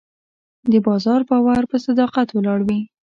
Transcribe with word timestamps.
د 0.71 0.73
بازار 0.87 1.21
باور 1.29 1.61
په 1.71 1.77
صداقت 1.85 2.27
ولاړ 2.31 2.59
وي. 2.67 2.79